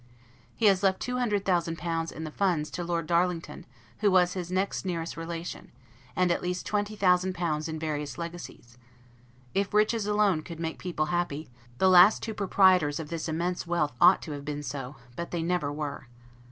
[0.55, 3.67] He has left two hundred thousand pounds, in the funds, to Lord Darlington,
[3.99, 5.71] who was his next nearest relation;
[6.15, 8.79] and at least twenty thousand pounds in various legacies.
[9.53, 13.93] If riches alone could make people happy, the last two proprietors of this immense wealth
[14.01, 16.07] ought to have been so, but they never were.